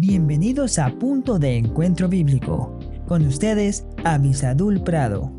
[0.00, 2.78] Bienvenidos a Punto de Encuentro Bíblico.
[3.08, 5.32] Con ustedes, Avisadul Prado.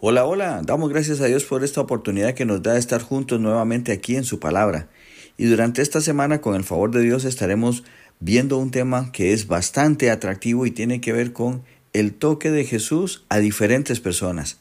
[0.00, 3.38] Hola, hola, damos gracias a Dios por esta oportunidad que nos da de estar juntos
[3.38, 4.88] nuevamente aquí en su palabra.
[5.36, 7.84] Y durante esta semana, con el favor de Dios, estaremos
[8.18, 12.64] viendo un tema que es bastante atractivo y tiene que ver con el toque de
[12.64, 14.58] Jesús a diferentes personas.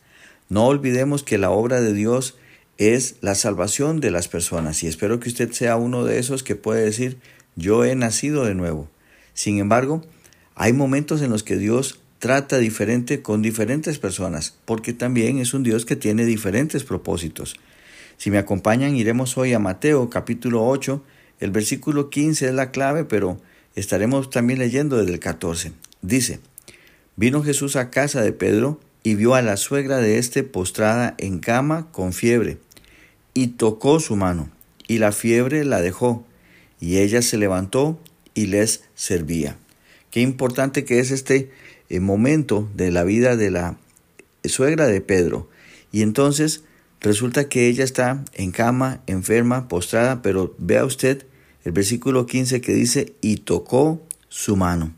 [0.49, 2.35] No olvidemos que la obra de Dios
[2.81, 6.55] es la salvación de las personas y espero que usted sea uno de esos que
[6.55, 7.19] puede decir
[7.55, 8.89] yo he nacido de nuevo.
[9.35, 10.03] Sin embargo,
[10.55, 15.61] hay momentos en los que Dios trata diferente con diferentes personas, porque también es un
[15.61, 17.55] Dios que tiene diferentes propósitos.
[18.17, 21.03] Si me acompañan, iremos hoy a Mateo capítulo 8,
[21.39, 23.39] el versículo 15 es la clave, pero
[23.75, 25.73] estaremos también leyendo desde el 14.
[26.01, 26.39] Dice,
[27.15, 31.37] vino Jesús a casa de Pedro y vio a la suegra de éste postrada en
[31.37, 32.57] cama con fiebre
[33.33, 34.49] y tocó su mano,
[34.87, 36.25] y la fiebre la dejó,
[36.79, 37.99] y ella se levantó
[38.33, 39.57] y les servía.
[40.09, 41.51] Qué importante que es este
[41.89, 43.77] eh, momento de la vida de la
[44.43, 45.49] suegra de Pedro.
[45.91, 46.63] Y entonces
[46.99, 51.25] resulta que ella está en cama, enferma, postrada, pero vea usted
[51.63, 54.93] el versículo 15 que dice, y tocó su mano.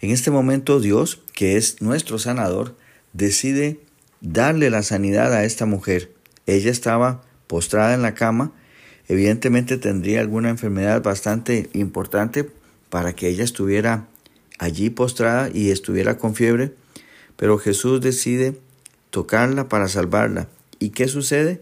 [0.00, 2.76] En este momento Dios, que es nuestro sanador,
[3.12, 3.80] decide
[4.20, 6.12] darle la sanidad a esta mujer.
[6.46, 7.22] Ella estaba
[7.54, 8.50] postrada en la cama,
[9.06, 12.50] evidentemente tendría alguna enfermedad bastante importante
[12.90, 14.08] para que ella estuviera
[14.58, 16.72] allí postrada y estuviera con fiebre,
[17.36, 18.58] pero Jesús decide
[19.10, 20.48] tocarla para salvarla.
[20.80, 21.60] ¿Y qué sucede?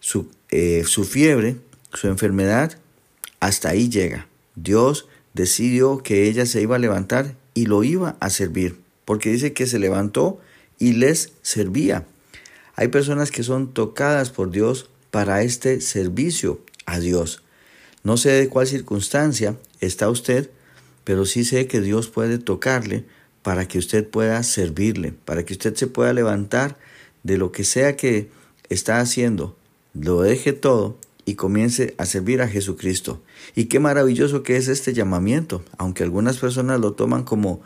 [0.00, 1.56] Su, eh, su fiebre,
[1.94, 2.76] su enfermedad,
[3.40, 4.26] hasta ahí llega.
[4.54, 9.54] Dios decidió que ella se iba a levantar y lo iba a servir, porque dice
[9.54, 10.42] que se levantó
[10.78, 12.04] y les servía.
[12.80, 17.42] Hay personas que son tocadas por Dios para este servicio a Dios.
[18.04, 20.48] No sé de cuál circunstancia está usted,
[21.04, 23.04] pero sí sé que Dios puede tocarle
[23.42, 26.78] para que usted pueda servirle, para que usted se pueda levantar
[27.22, 28.30] de lo que sea que
[28.70, 29.58] está haciendo,
[29.92, 33.20] lo deje todo y comience a servir a Jesucristo.
[33.54, 37.60] Y qué maravilloso que es este llamamiento, aunque algunas personas lo toman como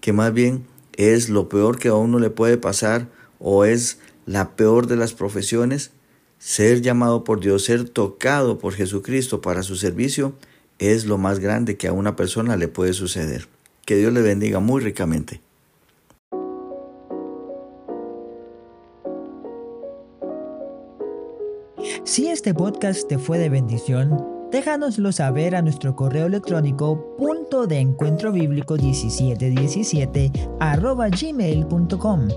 [0.00, 0.64] que más bien
[0.96, 3.08] es lo peor que a uno le puede pasar
[3.40, 3.98] o es
[4.30, 5.90] la peor de las profesiones,
[6.38, 10.34] ser llamado por Dios, ser tocado por Jesucristo para su servicio,
[10.78, 13.48] es lo más grande que a una persona le puede suceder.
[13.84, 15.40] Que Dios le bendiga muy ricamente.
[22.04, 24.16] Si este podcast te fue de bendición,
[24.52, 30.30] déjanoslo saber a nuestro correo electrónico punto de encuentro bíblico 1717
[30.60, 32.28] arroba gmail.com.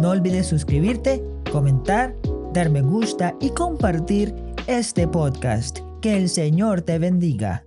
[0.00, 2.16] No olvides suscribirte comentar,
[2.54, 4.34] dar me gusta y compartir
[4.66, 5.80] este podcast.
[6.00, 7.64] Que el Señor te bendiga.